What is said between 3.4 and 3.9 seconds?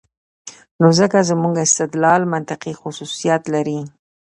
لري.